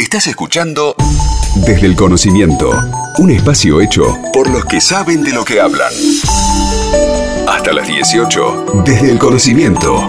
Estás 0.00 0.28
escuchando 0.28 0.94
Desde 1.56 1.86
el 1.86 1.94
Conocimiento, 1.94 2.70
un 3.18 3.30
espacio 3.30 3.82
hecho 3.82 4.18
por 4.32 4.48
los 4.48 4.64
que 4.64 4.80
saben 4.80 5.22
de 5.22 5.34
lo 5.34 5.44
que 5.44 5.60
hablan. 5.60 5.92
Hasta 7.46 7.74
las 7.74 7.86
18, 7.86 8.82
Desde 8.86 9.10
el 9.10 9.18
Conocimiento, 9.18 10.02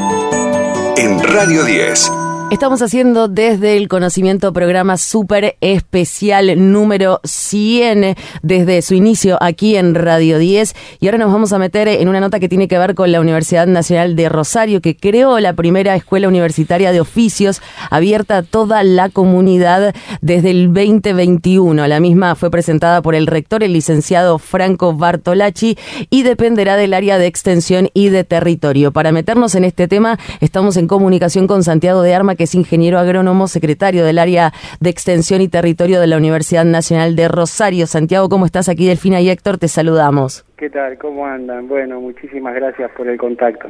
en 0.95 1.21
Radio 1.21 1.65
10. 1.65 2.09
Estamos 2.51 2.81
haciendo 2.81 3.29
desde 3.29 3.77
el 3.77 3.87
conocimiento 3.87 4.51
programa 4.51 4.97
súper 4.97 5.55
especial 5.61 6.73
número 6.73 7.21
100 7.23 8.17
desde 8.41 8.81
su 8.81 8.93
inicio 8.93 9.37
aquí 9.39 9.77
en 9.77 9.95
Radio 9.95 10.37
10 10.37 10.75
y 10.99 11.07
ahora 11.07 11.17
nos 11.17 11.31
vamos 11.31 11.53
a 11.53 11.59
meter 11.59 11.87
en 11.87 12.09
una 12.09 12.19
nota 12.19 12.41
que 12.41 12.49
tiene 12.49 12.67
que 12.67 12.77
ver 12.77 12.93
con 12.93 13.09
la 13.13 13.21
Universidad 13.21 13.67
Nacional 13.67 14.17
de 14.17 14.27
Rosario 14.27 14.81
que 14.81 14.97
creó 14.97 15.39
la 15.39 15.53
primera 15.53 15.95
escuela 15.95 16.27
universitaria 16.27 16.91
de 16.91 16.99
oficios 16.99 17.61
abierta 17.89 18.39
a 18.39 18.43
toda 18.43 18.83
la 18.83 19.07
comunidad 19.07 19.95
desde 20.19 20.51
el 20.51 20.73
2021. 20.73 21.87
La 21.87 22.01
misma 22.01 22.35
fue 22.35 22.51
presentada 22.51 23.01
por 23.01 23.15
el 23.15 23.27
rector, 23.27 23.63
el 23.63 23.71
licenciado 23.71 24.39
Franco 24.39 24.93
Bartolacci 24.93 25.77
y 26.09 26.23
dependerá 26.23 26.75
del 26.75 26.93
área 26.95 27.17
de 27.17 27.27
extensión 27.27 27.87
y 27.93 28.09
de 28.09 28.25
territorio. 28.25 28.91
Para 28.91 29.13
meternos 29.13 29.55
en 29.55 29.63
este 29.63 29.87
tema 29.87 30.19
estamos 30.41 30.75
en 30.75 30.87
comunicación 30.87 31.47
con 31.47 31.63
Santiago 31.63 32.01
de 32.01 32.13
Arma 32.13 32.35
que 32.41 32.45
es 32.45 32.55
ingeniero 32.55 32.97
agrónomo, 32.97 33.47
secretario 33.47 34.03
del 34.03 34.17
área 34.17 34.51
de 34.79 34.89
extensión 34.89 35.41
y 35.41 35.47
territorio 35.47 35.99
de 35.99 36.07
la 36.07 36.17
Universidad 36.17 36.65
Nacional 36.65 37.15
de 37.15 37.27
Rosario. 37.27 37.85
Santiago, 37.85 38.29
¿cómo 38.29 38.47
estás? 38.47 38.67
Aquí 38.67 38.87
Delfina 38.87 39.21
y 39.21 39.29
Héctor, 39.29 39.59
te 39.59 39.67
saludamos. 39.67 40.43
¿Qué 40.57 40.71
tal? 40.71 40.97
¿Cómo 40.97 41.27
andan? 41.27 41.67
Bueno, 41.67 42.01
muchísimas 42.01 42.55
gracias 42.55 42.89
por 42.97 43.07
el 43.07 43.19
contacto. 43.19 43.67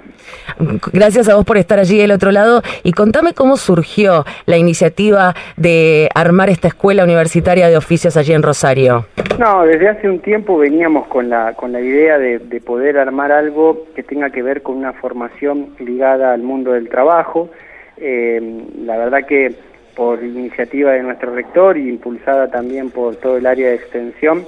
Gracias 0.94 1.28
a 1.28 1.36
vos 1.36 1.44
por 1.44 1.58
estar 1.58 1.80
allí 1.80 1.98
del 1.98 2.12
otro 2.12 2.32
lado 2.32 2.62
y 2.84 2.94
contame 2.94 3.34
cómo 3.34 3.58
surgió 3.58 4.24
la 4.46 4.56
iniciativa 4.56 5.36
de 5.58 6.08
armar 6.16 6.50
esta 6.50 6.70
escuela 6.70 7.04
universitaria 7.04 7.68
de 7.68 7.76
oficios 7.76 8.16
allí 8.16 8.32
en 8.32 8.42
Rosario. 8.42 9.06
No, 9.38 9.64
desde 9.64 9.90
hace 9.90 10.10
un 10.10 10.20
tiempo 10.20 10.58
veníamos 10.58 11.08
con 11.08 11.28
la, 11.28 11.56
con 11.56 11.74
la 11.74 11.82
idea 11.82 12.18
de, 12.18 12.40
de 12.40 12.62
poder 12.62 12.98
armar 12.98 13.34
algo 13.34 13.86
que 13.96 14.04
tenga 14.04 14.30
que 14.30 14.42
ver 14.42 14.62
con 14.62 14.78
una 14.78 14.94
formación 14.94 15.76
ligada 15.80 16.34
al 16.34 16.42
mundo 16.42 16.72
del 16.72 16.88
trabajo, 16.88 17.50
eh, 18.02 18.66
la 18.84 18.98
verdad 18.98 19.26
que 19.26 19.56
por 19.96 20.24
iniciativa 20.24 20.92
de 20.94 21.04
nuestro 21.04 21.34
rector 21.34 21.78
y 21.78 21.90
impulsada 21.90 22.50
también 22.50 22.90
por 22.90 23.16
todo 23.18 23.38
el 23.38 23.46
área 23.46 23.70
de 23.70 23.76
extensión, 23.76 24.46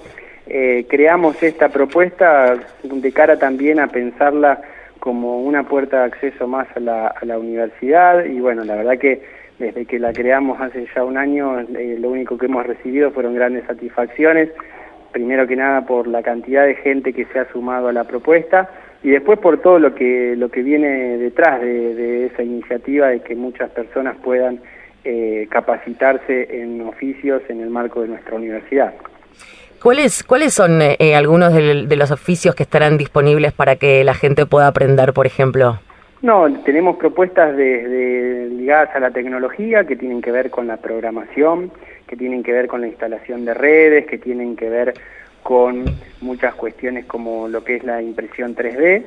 eh, 0.48 0.86
creamos 0.90 1.42
esta 1.42 1.70
propuesta 1.70 2.58
de 2.84 3.12
cara 3.12 3.38
también 3.38 3.80
a 3.80 3.88
pensarla 3.88 4.62
como 5.00 5.42
una 5.42 5.64
puerta 5.64 6.00
de 6.00 6.06
acceso 6.06 6.48
más 6.48 6.68
a 6.76 6.80
la, 6.80 7.08
a 7.08 7.26
la 7.26 7.38
universidad. 7.38 8.26
Y 8.26 8.40
bueno, 8.40 8.64
la 8.64 8.76
verdad 8.76 8.98
que 8.98 9.22
desde 9.59 9.86
que 9.86 10.00
la 10.00 10.14
creamos 10.14 10.59
hace 10.59 10.88
ya 10.96 11.04
un 11.04 11.18
año, 11.18 11.59
eh, 11.59 11.98
lo 12.00 12.09
único 12.09 12.38
que 12.38 12.48
hemos 12.48 12.66
recibido 12.66 13.12
fueron 13.12 13.36
grandes 13.36 13.66
satisfacciones, 13.66 14.50
primero 15.12 15.48
que 15.48 15.56
nada 15.56 15.86
por 15.86 16.08
la 16.08 16.24
cantidad 16.24 16.66
de 16.66 16.76
gente 16.76 17.14
que 17.14 17.26
se 17.26 17.40
ha 17.40 17.52
sumado 17.52 17.88
a 17.88 17.94
la 17.94 18.04
propuesta, 18.06 18.70
y 19.04 19.12
después 19.12 19.38
por 19.40 19.59
todo 19.62 19.80
lo 19.80 19.94
que 19.94 20.36
lo 20.38 20.50
que 20.50 20.64
viene 20.64 21.18
detrás 21.18 21.62
de, 21.62 22.26
esa 22.28 22.42
iniciativa 22.42 23.08
de 23.09 23.20
que 23.20 23.36
muchas 23.36 23.70
personas 23.72 24.16
puedan 24.23 24.62
eh, 25.04 25.48
capacitarse 25.50 26.62
en 26.62 26.82
oficios 26.82 27.42
en 27.50 27.59
el 27.59 27.70
marco 27.70 28.02
de 28.02 28.08
nuestra 28.08 28.36
universidad. 28.36 28.94
¿Cuáles, 29.81 30.24
¿Cuáles 30.24 30.54
son 30.54 30.81
eh, 30.81 31.14
algunos 31.14 31.54
de, 31.54 31.96
los 31.98 32.09
oficios 32.09 32.56
que 32.56 32.64
estarán 32.64 32.98
disponibles 32.98 33.52
para 33.52 33.76
que 33.76 34.02
la 34.06 34.14
gente 34.14 34.46
pueda 34.46 34.68
aprender, 34.68 35.12
por 35.12 35.28
ejemplo? 35.28 35.78
No, 36.22 36.48
tenemos 36.64 36.96
propuestas 36.96 37.58
de, 37.58 38.48
ligadas 38.50 38.96
a 38.96 39.02
la 39.02 39.12
tecnología 39.12 39.84
que 39.84 39.98
tienen 39.98 40.22
que 40.22 40.31
ver 40.31 40.50
con 40.50 40.68
la 40.68 40.78
programación, 40.78 41.70
que 42.08 42.16
tienen 42.16 42.44
que 42.44 42.54
ver 42.54 42.68
con 42.68 42.80
la 42.80 42.88
instalación 42.88 43.44
de 43.44 43.54
redes, 43.54 44.06
que 44.06 44.18
tienen 44.18 44.56
que 44.56 44.70
ver 44.70 44.94
con 45.44 45.86
muchas 46.22 46.55
cuestiones 46.55 47.05
como 47.05 47.47
lo 47.47 47.63
que 47.63 47.75
es 47.75 47.83
la 47.83 48.02
impresión 48.02 48.55
3D, 48.55 49.03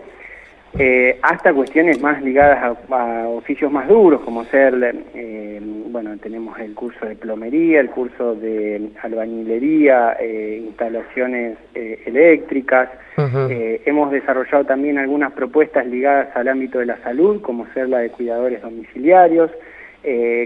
eh, 0.78 1.18
hasta 1.22 1.54
cuestiones 1.54 2.02
más 2.02 2.22
ligadas 2.22 2.76
a, 2.90 3.28
oficios 3.28 3.72
más 3.72 3.88
duros, 3.88 4.20
como 4.20 4.44
ser, 4.44 4.74
eh, 5.14 5.58
bueno, 5.88 6.18
tenemos 6.18 6.58
el 6.58 6.74
curso 6.74 7.06
de 7.06 7.16
plomería, 7.16 7.80
el 7.80 7.88
curso 7.88 8.34
de 8.34 8.90
albañilería, 9.02 10.16
eh, 10.20 10.64
instalaciones 10.66 11.56
eléctricas. 11.74 12.90
hemos 13.16 14.10
desarrollado 14.10 14.64
también 14.66 14.98
algunas 14.98 15.32
propuestas 15.32 15.86
ligadas 15.86 16.28
al 16.36 16.48
ámbito 16.48 16.78
de 16.80 16.86
la 16.86 16.98
salud, 16.98 17.40
como 17.40 17.66
ser 17.72 17.88
la 17.88 18.00
de 18.00 18.10
cuidadores 18.10 18.60
domiciliarios, 18.60 19.50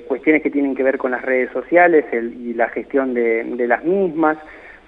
cuestiones 0.07 0.43
que 0.43 0.51
tienen 0.51 0.77
que 0.77 0.85
ver 0.85 0.97
con 0.97 1.11
las 1.11 1.23
redes 1.23 1.51
sociales 1.51 2.05
y 2.13 2.55
la 2.55 2.69
gestión 2.69 3.15
de 3.15 3.67
las 3.67 3.85
mismas. 3.85 4.39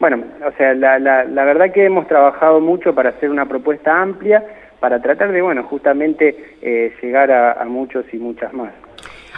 Bueno, 0.03 0.21
o 0.45 0.51
sea, 0.57 0.75
la, 0.75 1.45
verdad 1.45 1.71
que 1.71 1.85
hemos 1.85 2.09
trabajado 2.09 2.59
mucho 2.59 2.93
para 2.93 3.11
hacer 3.11 3.31
una 3.31 3.47
propuesta 3.47 4.03
amplia, 4.03 4.45
para 4.81 5.01
tratar 5.01 5.31
de, 5.31 5.41
bueno, 5.41 5.63
justamente 5.63 6.57
eh, 6.61 6.93
llegar 7.01 7.31
a 7.31 7.65
muchos 7.67 8.05
y 8.13 8.17
muchas 8.17 8.53
más. 8.53 8.73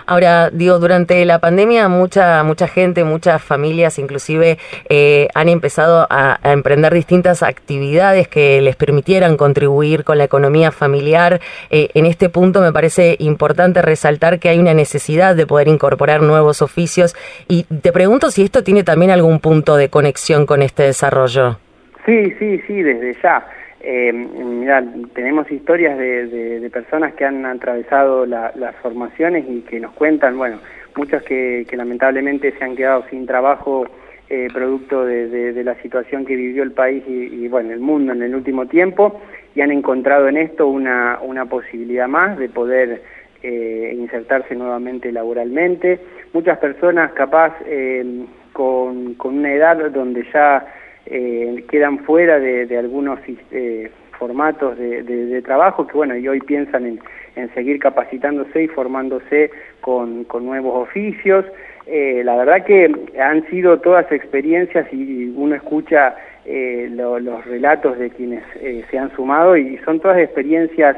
Ahora, 0.06 0.50
digo, 0.50 0.78
durante 0.78 1.24
la 1.24 1.38
pandemia 1.38 1.88
mucha 1.88 2.42
mucha 2.42 2.68
gente, 2.68 3.04
muchas 3.04 3.42
familias 3.42 3.98
inclusive 3.98 4.58
eh, 4.88 5.28
han 5.34 5.48
empezado 5.48 6.06
a, 6.10 6.38
emprender 6.44 6.92
distintas 6.92 7.42
actividades 7.42 8.28
que 8.28 8.60
les 8.60 8.76
permitieran 8.76 9.36
contribuir 9.36 10.04
con 10.04 10.18
la 10.18 10.24
economía 10.24 10.70
familiar. 10.70 11.40
Eh, 11.70 11.88
en 11.94 12.06
este 12.06 12.28
punto 12.28 12.60
me 12.60 12.72
parece 12.72 13.16
importante 13.18 13.82
resaltar 13.82 14.38
que 14.38 14.48
hay 14.48 14.58
una 14.58 14.74
necesidad 14.74 15.34
de 15.36 15.46
poder 15.46 15.68
incorporar 15.68 16.22
nuevos 16.22 16.62
oficios 16.62 17.14
y 17.48 17.64
te 17.64 17.92
pregunto 17.92 18.30
si 18.30 18.42
esto 18.42 18.62
tiene 18.62 18.84
también 18.84 19.10
algún 19.10 19.40
punto 19.40 19.76
de 19.76 19.88
conexión 19.88 20.46
con 20.46 20.62
este 20.62 20.84
desarrollo. 20.84 21.58
Sí, 22.06 22.34
sí, 22.38 22.60
sí, 22.66 22.82
desde 22.82 23.16
ya. 23.22 23.44
Eh, 23.86 24.14
mirá, 24.14 24.82
tenemos 25.12 25.50
historias 25.50 25.98
de, 25.98 26.70
personas 26.72 27.12
que 27.14 27.26
han 27.26 27.44
atravesado 27.44 28.24
las 28.24 28.74
formaciones 28.76 29.44
y 29.46 29.60
que 29.60 29.78
nos 29.78 29.92
cuentan, 29.92 30.38
bueno, 30.38 30.58
muchos 30.96 31.22
que, 31.22 31.66
lamentablemente 31.72 32.52
se 32.52 32.64
han 32.64 32.76
quedado 32.76 33.04
sin 33.10 33.26
trabajo 33.26 33.86
eh, 34.30 34.48
producto 34.54 35.04
de, 35.04 35.62
la 35.62 35.74
situación 35.82 36.24
que 36.24 36.34
vivió 36.34 36.62
el 36.62 36.72
país 36.72 37.04
y, 37.06 37.46
bueno, 37.48 37.74
el 37.74 37.80
mundo 37.80 38.14
en 38.14 38.22
el 38.22 38.34
último 38.34 38.66
tiempo 38.66 39.20
y 39.54 39.60
han 39.60 39.70
encontrado 39.70 40.28
en 40.28 40.38
esto 40.38 40.66
una, 40.66 41.18
posibilidad 41.50 42.08
más 42.08 42.38
de 42.38 42.48
poder 42.48 43.02
eh, 43.42 43.94
insertarse 43.98 44.54
nuevamente 44.54 45.12
laboralmente. 45.12 46.00
Muchas 46.32 46.56
personas 46.56 47.12
capaz 47.12 47.54
eh, 47.66 48.24
con 48.54 49.14
una 49.22 49.52
edad 49.52 49.90
donde 49.90 50.24
ya 50.32 50.64
eh, 51.06 51.64
quedan 51.68 51.98
fuera 52.00 52.38
de, 52.38 52.78
algunos 52.78 53.18
eh, 53.50 53.90
formatos 54.18 54.78
de, 54.78 55.42
trabajo 55.42 55.86
que 55.86 55.92
bueno 55.92 56.16
y 56.16 56.26
hoy 56.26 56.40
piensan 56.40 56.98
en, 57.36 57.54
seguir 57.54 57.78
capacitándose 57.78 58.62
y 58.62 58.68
formándose 58.68 59.50
con, 59.80 60.26
nuevos 60.40 60.88
oficios. 60.88 61.44
Eh, 61.86 62.22
la 62.24 62.36
verdad 62.36 62.64
que 62.64 62.90
han 63.20 63.46
sido 63.50 63.80
todas 63.80 64.10
experiencias 64.12 64.90
y 64.92 65.32
uno 65.36 65.54
escucha 65.54 66.14
los 66.46 67.44
relatos 67.46 67.98
de 67.98 68.10
quienes 68.10 68.44
se 68.90 68.98
han 68.98 69.10
sumado 69.16 69.56
y 69.56 69.78
son 69.78 69.98
todas 69.98 70.18
experiencias 70.18 70.94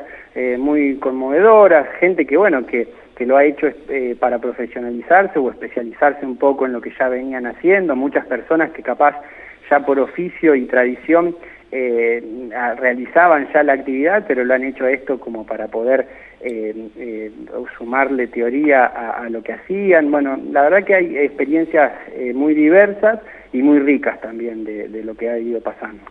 muy 0.59 0.97
conmovedoras 0.97 1.87
gente 2.01 2.27
que 2.27 2.37
bueno 2.37 2.67
que 2.67 2.89
que 3.17 3.25
lo 3.25 3.37
ha 3.37 3.45
hecho 3.45 3.69
para 4.19 4.41
profesionalizarse 4.41 5.39
o 5.39 5.51
especializarse 5.51 6.27
un 6.27 6.37
poco 6.37 6.67
en 6.67 6.73
lo 6.73 6.81
que 6.81 6.93
ya 6.99 7.09
venían 7.09 7.47
haciendo, 7.47 7.95
muchas 7.95 8.27
personas 8.27 8.73
que 8.73 8.83
capaz 8.83 9.15
ya 9.71 9.81
por 9.81 9.99
oficio 9.99 10.55
y 10.55 10.67
tradición 10.67 11.35
eh, 11.73 12.23
realizaban 12.79 13.49
ya 13.53 13.63
la 13.63 13.75
actividad, 13.75 14.25
pero 14.27 14.45
lo 14.45 14.55
han 14.55 14.65
hecho 14.65 14.87
esto 14.87 15.19
como 15.19 15.45
para 15.45 15.67
poder 15.69 16.07
eh, 16.41 16.89
eh, 16.97 17.31
sumarle 17.77 18.29
teoría 18.29 18.87
a, 18.87 19.29
lo 19.29 19.43
que 19.43 19.53
hacían. 19.53 20.11
Bueno, 20.11 20.39
la 20.53 20.63
verdad 20.63 20.85
que 20.85 20.95
hay 20.95 21.19
experiencias 21.19 21.93
muy 22.35 22.55
diversas 22.55 23.21
y 23.53 23.63
muy 23.63 23.81
ricas 23.81 24.21
también 24.21 24.65
de 24.65 25.03
lo 25.03 25.15
que 25.15 25.29
ha 25.29 25.39
ido 25.39 25.61
pasando. 25.61 26.03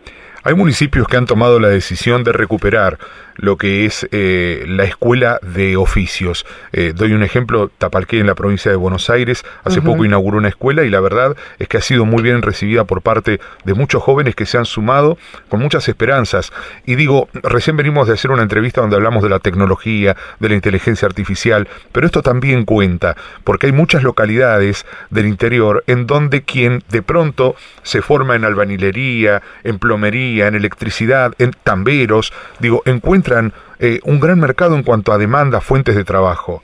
Hay 0.42 0.54
municipios 0.54 1.08
que 1.08 1.16
han 1.16 1.26
tomado 1.26 1.58
la 1.58 1.68
decisión 1.68 2.24
de 2.24 2.32
recuperar 2.32 2.98
lo 3.36 3.56
que 3.56 3.84
es 3.84 4.08
eh, 4.12 4.64
la 4.66 4.84
escuela 4.84 5.38
de 5.42 5.76
oficios. 5.76 6.46
Eh, 6.72 6.92
doy 6.94 7.12
un 7.12 7.22
ejemplo, 7.22 7.70
Tapalqué 7.78 8.18
en 8.18 8.26
la 8.26 8.34
provincia 8.34 8.70
de 8.70 8.76
Buenos 8.76 9.10
Aires 9.10 9.44
hace 9.64 9.82
poco 9.82 10.04
inauguró 10.04 10.38
una 10.38 10.48
escuela 10.48 10.84
y 10.84 10.90
la 10.90 11.00
verdad 11.00 11.36
es 11.58 11.68
que 11.68 11.76
ha 11.76 11.82
sido 11.82 12.04
muy 12.04 12.22
bien 12.22 12.42
recibida 12.42 12.84
por 12.84 13.02
parte 13.02 13.40
de 13.64 13.74
muchos 13.74 14.02
jóvenes 14.02 14.34
que 14.34 14.46
se 14.46 14.58
han 14.58 14.64
sumado 14.64 15.18
con 15.48 15.60
muchas 15.60 15.88
esperanzas. 15.88 16.52
Y 16.86 16.94
digo, 16.94 17.28
recién 17.34 17.76
venimos 17.76 18.08
de 18.08 18.14
hacer 18.14 18.30
una 18.30 18.42
entrevista 18.42 18.80
donde 18.80 18.96
hablamos 18.96 19.22
de 19.22 19.28
la 19.28 19.38
tecnología, 19.38 20.16
de 20.40 20.48
la 20.48 20.54
inteligencia 20.54 21.06
artificial, 21.06 21.68
pero 21.92 22.06
esto 22.06 22.22
también 22.22 22.64
cuenta, 22.64 23.16
porque 23.44 23.66
hay 23.66 23.72
muchas 23.72 24.02
localidades 24.02 24.86
del 25.10 25.26
interior 25.26 25.84
en 25.86 26.06
donde 26.06 26.42
quien 26.42 26.82
de 26.88 27.02
pronto 27.02 27.56
se 27.82 28.02
forma 28.02 28.34
en 28.34 28.44
albañilería, 28.44 29.42
en 29.64 29.78
plomería, 29.78 30.35
en 30.42 30.54
electricidad, 30.54 31.32
en 31.38 31.52
tamberos, 31.64 32.32
digo, 32.60 32.82
encuentran 32.84 33.52
eh, 33.78 34.00
un 34.04 34.20
gran 34.20 34.38
mercado 34.38 34.76
en 34.76 34.82
cuanto 34.82 35.12
a 35.12 35.18
demanda, 35.18 35.60
fuentes 35.60 35.96
de 35.96 36.04
trabajo. 36.04 36.62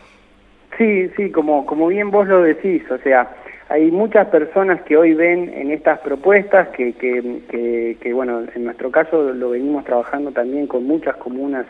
Sí, 0.78 1.10
sí, 1.16 1.30
como, 1.30 1.66
como 1.66 1.88
bien 1.88 2.10
vos 2.10 2.26
lo 2.28 2.42
decís, 2.42 2.82
o 2.90 2.98
sea, 2.98 3.30
hay 3.68 3.90
muchas 3.90 4.28
personas 4.28 4.82
que 4.82 4.96
hoy 4.96 5.14
ven 5.14 5.50
en 5.54 5.70
estas 5.70 5.98
propuestas, 6.00 6.68
que, 6.68 6.92
que, 6.92 7.96
que, 7.98 8.12
bueno, 8.12 8.42
en 8.54 8.64
nuestro 8.64 8.90
caso 8.90 9.32
lo 9.32 9.50
venimos 9.50 9.84
trabajando 9.84 10.30
también 10.30 10.66
con 10.66 10.84
muchas 10.84 11.16
comunas 11.16 11.64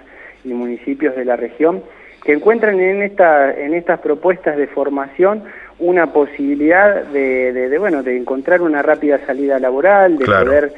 y 0.45 0.53
municipios 0.53 1.15
de 1.15 1.25
la 1.25 1.37
región, 1.37 1.83
que 2.25 2.33
encuentran 2.33 2.81
en, 2.81 3.03
esta, 3.03 3.53
en 3.53 3.75
estas 3.75 4.01
propuestas 4.01 4.57
de 4.57 4.67
formación 4.67 5.45
una 5.79 6.13
posibilidad 6.13 7.05
de, 7.05 7.53
de, 7.53 7.79
bueno, 7.79 8.03
de 8.03 8.17
encontrar 8.17 8.63
una 8.63 8.83
rápida 8.83 9.19
salida 9.27 9.59
laboral, 9.59 10.19
de 10.19 10.25
poder 10.25 10.73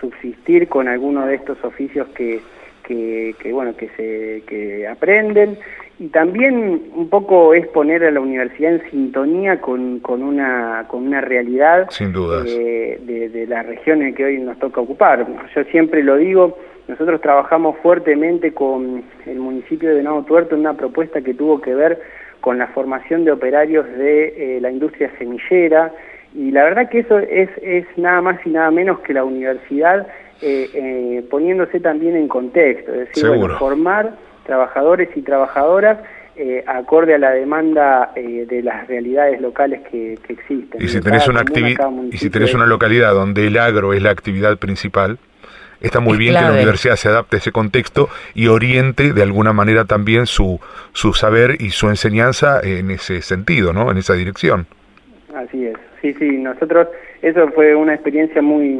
subsistir 0.00 0.68
con 0.68 0.88
alguno 0.88 1.26
de 1.26 1.36
estos 1.36 1.62
oficios 1.64 2.08
que, 2.08 2.40
que, 2.82 3.34
que, 3.38 3.52
bueno, 3.52 3.76
que, 3.76 3.88
se, 3.96 4.42
que 4.46 4.86
aprenden 4.86 5.58
y 6.00 6.08
también 6.08 6.82
un 6.94 7.10
poco 7.10 7.52
es 7.52 7.66
poner 7.68 8.02
a 8.04 8.10
la 8.10 8.20
universidad 8.20 8.72
en 8.72 8.90
sintonía 8.90 9.60
con, 9.60 10.00
con, 10.00 10.22
una, 10.22 10.86
con 10.88 11.06
una 11.06 11.20
realidad 11.20 11.88
Sin 11.90 12.12
dudas. 12.12 12.46
Eh, 12.48 12.98
de, 13.02 13.28
de 13.28 13.46
la 13.46 13.62
región 13.62 14.00
en 14.02 14.14
que 14.14 14.24
hoy 14.24 14.38
nos 14.38 14.58
toca 14.58 14.80
ocupar. 14.80 15.26
Yo 15.54 15.64
siempre 15.64 16.02
lo 16.02 16.16
digo, 16.16 16.58
nosotros 16.88 17.20
trabajamos 17.20 17.76
fuertemente 17.82 18.54
con 18.54 19.04
el 19.26 19.38
municipio 19.38 19.90
de 19.90 19.96
Venado 19.96 20.22
Tuerto 20.22 20.54
en 20.54 20.62
una 20.62 20.74
propuesta 20.74 21.20
que 21.20 21.34
tuvo 21.34 21.60
que 21.60 21.74
ver 21.74 22.00
con 22.40 22.56
la 22.56 22.68
formación 22.68 23.24
de 23.26 23.32
operarios 23.32 23.86
de 23.98 24.56
eh, 24.56 24.60
la 24.62 24.70
industria 24.70 25.12
semillera 25.18 25.92
y 26.34 26.50
la 26.50 26.64
verdad 26.64 26.88
que 26.88 27.00
eso 27.00 27.18
es, 27.18 27.50
es 27.62 27.86
nada 27.96 28.20
más 28.20 28.44
y 28.44 28.50
nada 28.50 28.70
menos 28.70 29.00
que 29.00 29.14
la 29.14 29.24
universidad 29.24 30.06
eh, 30.42 30.70
eh, 30.74 31.24
poniéndose 31.30 31.80
también 31.80 32.16
en 32.16 32.28
contexto, 32.28 32.92
es 32.92 33.08
decir, 33.08 33.28
bueno, 33.28 33.58
formar 33.58 34.12
trabajadores 34.44 35.08
y 35.14 35.22
trabajadoras 35.22 35.98
eh, 36.42 36.64
acorde 36.66 37.14
a 37.14 37.18
la 37.18 37.32
demanda 37.32 38.12
eh, 38.16 38.46
de 38.48 38.62
las 38.62 38.88
realidades 38.88 39.40
locales 39.42 39.82
que, 39.90 40.14
existen. 40.28 40.80
Y 40.80 40.88
si 40.88 41.00
tenés 41.00 41.28
una 41.28 41.44
y 42.10 42.16
si 42.16 42.30
tenés 42.30 42.54
una 42.54 42.64
localidad 42.64 43.12
donde 43.12 43.46
el 43.46 43.58
agro 43.58 43.92
es 43.92 44.02
la 44.02 44.10
actividad 44.10 44.56
principal, 44.56 45.18
está 45.82 46.00
muy 46.00 46.16
bien 46.16 46.34
que 46.34 46.40
la 46.40 46.52
universidad 46.52 46.96
se 46.96 47.08
adapte 47.08 47.36
a 47.36 47.38
ese 47.40 47.52
contexto 47.52 48.08
y 48.32 48.46
oriente 48.46 49.12
de 49.12 49.22
alguna 49.22 49.52
manera 49.52 49.84
también 49.84 50.24
su, 50.24 50.60
su 50.94 51.12
saber 51.12 51.56
y 51.60 51.72
su 51.72 51.90
enseñanza 51.90 52.60
en 52.62 52.90
ese 52.90 53.20
sentido, 53.20 53.74
¿no? 53.74 53.90
En 53.90 53.98
esa 53.98 54.14
dirección. 54.14 54.66
Así 55.34 55.66
es. 55.66 55.76
Sí, 56.00 56.12
sí, 56.14 56.38
nosotros, 56.38 56.88
eso 57.22 57.48
fue 57.48 57.74
una 57.74 57.94
experiencia 57.94 58.42
muy, 58.42 58.78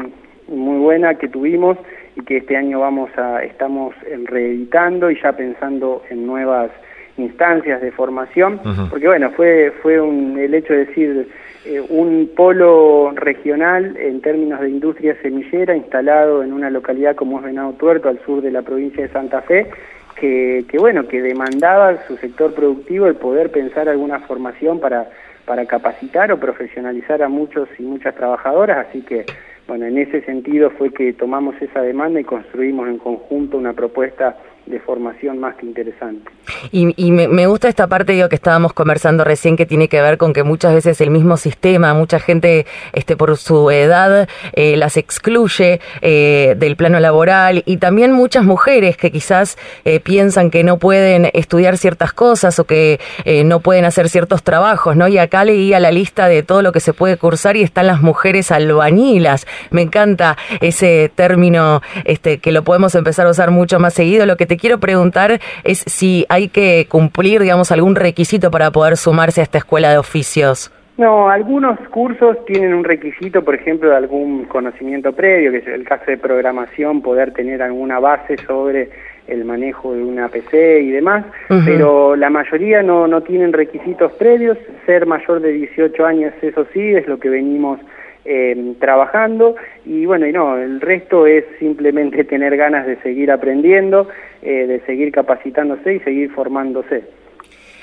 muy 0.49 0.79
buena 0.79 1.15
que 1.15 1.29
tuvimos 1.29 1.79
y 2.17 2.23
que 2.23 2.39
este 2.39 2.57
año 2.57 2.81
vamos 2.81 3.11
a 3.17 3.43
estamos 3.45 3.95
reeditando 4.25 5.11
y 5.11 5.21
ya 5.21 5.33
pensando 5.33 6.03
en 6.11 6.27
nuevas 6.27 6.71
instancias 7.17 7.81
de 7.81 7.93
formación, 7.93 8.61
porque 8.89 9.07
bueno, 9.07 9.31
fue 9.31 9.73
fue 9.83 10.01
un, 10.01 10.39
el 10.39 10.55
hecho 10.55 10.73
de 10.73 10.87
decir 10.87 11.29
eh, 11.67 11.81
un 11.89 12.31
polo 12.35 13.13
regional 13.15 13.97
en 13.99 14.21
términos 14.23 14.61
de 14.61 14.71
industria 14.71 15.17
semillera 15.21 15.77
instalado 15.77 16.43
en 16.43 16.53
una 16.53 16.71
localidad 16.71 17.15
como 17.15 17.39
es 17.39 17.45
Venado 17.45 17.73
Tuerto, 17.75 18.09
al 18.09 18.21
sur 18.25 18.41
de 18.41 18.51
la 18.51 18.63
provincia 18.63 19.03
de 19.03 19.13
Santa 19.13 19.43
Fe, 19.43 19.71
que, 20.17 20.65
que 20.69 20.79
bueno, 20.79 21.07
que 21.07 21.21
demandaba 21.21 21.99
su 22.07 22.17
sector 22.17 22.55
productivo 22.55 23.07
el 23.07 23.17
poder 23.17 23.51
pensar 23.51 23.89
alguna 23.89 24.21
formación 24.21 24.81
para, 24.81 25.09
para 25.51 25.67
capacitar 25.67 26.31
o 26.31 26.39
profesionalizar 26.39 27.25
a 27.25 27.29
muchos 27.29 27.69
y 27.77 27.83
muchas 27.83 28.15
trabajadoras, 28.15 28.87
así 28.87 29.03
que 29.03 29.27
bueno, 29.67 29.85
en 29.85 29.99
ese 29.99 30.23
sentido 30.23 30.71
fue 30.71 30.93
que 30.93 31.13
tomamos 31.13 31.61
esa 31.61 31.83
demanda 31.83 32.21
y 32.21 32.25
construimos 32.25 32.89
en 32.89 32.99
conjunto 32.99 33.59
una 33.59 33.73
propuesta 33.73 34.37
de 34.67 34.81
formación 34.81 35.39
más 35.39 35.57
que 35.57 35.67
interesante. 35.67 36.31
Y, 36.73 37.11
me, 37.11 37.47
gusta 37.47 37.69
esta 37.69 37.87
parte 37.87 38.13
digo, 38.13 38.29
que 38.29 38.37
estábamos 38.37 38.73
conversando 38.73 39.25
recién 39.25 39.57
que 39.57 39.67
tiene 39.67 39.89
que 39.89 40.01
ver 40.01 40.19
con 40.19 40.33
que 40.33 40.43
muchas 40.43 40.75
veces 40.75 41.01
el 41.01 41.11
mismo 41.11 41.37
sistema, 41.37 41.95
mucha 41.95 42.21
gente 42.21 42.67
este, 42.93 43.17
por 43.17 43.37
su 43.37 43.71
edad 43.71 44.29
eh, 44.53 44.77
las 44.77 44.97
excluye 44.97 45.81
eh, 46.01 46.55
del 46.59 46.77
plano 46.77 47.01
laboral 47.01 47.63
y 47.67 47.79
también 47.79 48.13
muchas 48.13 48.45
mujeres 48.45 48.97
que 48.97 49.11
quizás 49.11 49.59
eh, 49.85 50.01
piensan 50.01 50.51
que 50.51 50.65
no 50.65 50.79
pueden 50.79 51.31
estudiar 51.33 51.77
ciertas 51.79 52.13
cosas 52.13 52.59
o 52.59 52.65
que 52.65 53.01
no 53.45 53.61
pueden 53.61 53.85
hacer 53.85 54.09
ciertos 54.09 54.43
trabajos, 54.43 54.97
¿no? 54.97 55.09
Y 55.09 55.19
acá 55.19 55.45
leía 55.45 55.81
la 55.81 55.91
lista 55.91 56.29
de 56.29 56.43
todo 56.43 56.63
lo 56.63 56.73
que 56.73 56.81
se 56.81 56.93
puede 56.93 57.17
cursar 57.17 57.57
y 57.57 57.63
están 57.63 57.87
las 57.87 58.03
mujeres 58.03 58.51
albañilas. 58.51 59.47
Me 59.71 59.83
encanta 59.83 60.37
ese 60.61 61.11
término 61.15 61.83
este, 62.05 62.39
que 62.39 62.53
lo 62.53 62.65
podemos 62.65 62.95
empezar 62.95 63.27
a 63.27 63.31
usar 63.31 63.51
mucho 63.51 63.79
más 63.79 63.95
seguido. 63.95 64.27
Lo 64.27 64.37
que 64.37 64.47
te 64.51 64.57
quiero 64.57 64.81
preguntar 64.81 65.39
es 65.63 65.79
si 65.87 66.27
hay 66.29 66.49
que 66.49 66.89
cumplir, 66.91 67.41
digamos, 67.41 67.71
algún 67.71 67.95
requisito 67.95 68.51
para 68.51 68.73
poder 68.73 68.97
sumarse 68.97 69.41
a 69.41 69.45
esta 69.45 69.59
escuela 69.59 69.93
de 69.93 69.99
oficios. 69.99 70.73
No, 70.99 71.31
algunos 71.31 71.79
cursos 71.91 72.45
tienen 72.47 72.75
un 72.75 72.83
requisito, 72.83 73.45
por 73.45 73.55
ejemplo, 73.55 73.91
de 73.91 73.97
algún 73.97 74.47
conocimiento 74.47 75.13
previo, 75.13 75.53
que 75.53 75.59
es 75.59 75.69
el 75.69 75.85
caso 75.85 76.07
de 76.09 76.19
programación, 76.19 77.01
poder 77.01 77.33
tener 77.33 77.63
alguna 77.63 78.01
base 78.01 78.39
sobre 78.39 78.91
el 79.29 79.45
manejo 79.45 79.95
de 79.95 80.03
una 80.03 80.29
PC 80.29 80.81
y 80.81 80.91
demás, 80.91 81.25
pero 81.65 82.17
la 82.17 82.29
mayoría 82.29 82.83
no, 82.83 83.07
no 83.07 83.21
tienen 83.21 83.53
requisitos 83.53 84.11
previos, 84.15 84.59
ser 84.85 85.07
mayor 85.07 85.41
de 85.41 85.53
18 85.53 86.05
años, 86.05 86.33
eso 86.43 86.67
sí, 86.73 86.97
es 86.97 87.07
lo 87.07 87.21
que 87.21 87.29
venimos 87.29 87.79
eh, 88.25 88.75
trabajando. 88.79 89.57
Y 89.85 90.05
bueno, 90.07 90.27
y 90.27 90.33
no, 90.33 90.59
el 90.59 90.81
resto 90.81 91.27
es 91.27 91.45
simplemente 91.59 92.25
tener 92.25 92.57
ganas 92.57 92.87
de 92.87 92.97
seguir 92.97 93.31
aprendiendo, 93.31 94.09
eh, 94.43 94.67
de 94.67 94.81
seguir 94.87 95.13
capacitándose 95.13 95.95
y 95.95 96.01
seguir 96.01 96.31
formándose. 96.33 97.05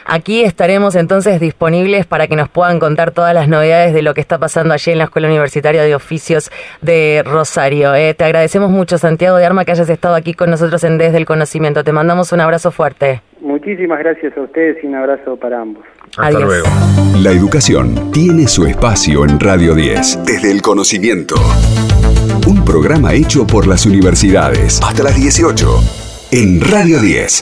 Aquí 0.09 0.41
estaremos 0.41 0.95
entonces 0.95 1.41
disponibles 1.41 2.05
para 2.05 2.27
que 2.27 2.37
nos 2.37 2.47
puedan 2.47 2.79
contar 2.79 3.11
todas 3.11 3.33
las 3.33 3.49
novedades 3.49 3.93
de 3.93 4.01
lo 4.01 4.13
que 4.13 4.21
está 4.21 4.37
pasando 4.37 4.73
allí 4.73 4.91
en 4.91 4.99
la 4.99 5.03
Escuela 5.03 5.27
Universitaria 5.27 5.83
de 5.83 5.93
Oficios 5.95 6.49
de 6.81 7.23
Rosario. 7.25 7.93
Eh, 7.93 8.13
te 8.13 8.23
agradecemos 8.23 8.71
mucho, 8.71 8.97
Santiago 8.97 9.35
de 9.35 9.45
Arma, 9.45 9.65
que 9.65 9.71
hayas 9.71 9.89
estado 9.89 10.15
aquí 10.15 10.33
con 10.33 10.49
nosotros 10.49 10.81
en 10.85 10.97
Desde 10.97 11.17
el 11.17 11.25
Conocimiento. 11.25 11.83
Te 11.83 11.91
mandamos 11.91 12.31
un 12.31 12.39
abrazo 12.39 12.71
fuerte. 12.71 13.19
Muchísimas 13.41 13.99
gracias 13.99 14.35
a 14.37 14.41
ustedes 14.41 14.81
y 14.81 14.87
un 14.87 14.95
abrazo 14.95 15.35
para 15.35 15.59
ambos. 15.59 15.83
Hasta 16.17 16.39
luego. 16.39 16.67
La 17.21 17.31
educación 17.31 18.09
tiene 18.13 18.47
su 18.47 18.65
espacio 18.65 19.25
en 19.25 19.41
Radio 19.41 19.75
10. 19.75 20.23
Desde 20.25 20.51
el 20.51 20.61
conocimiento. 20.61 21.35
Un 22.47 22.63
programa 22.63 23.13
hecho 23.13 23.45
por 23.45 23.67
las 23.67 23.85
universidades. 23.85 24.79
Hasta 24.81 25.03
las 25.03 25.17
18. 25.17 26.06
En 26.29 26.59
Radio 26.59 26.99
10. 26.99 27.41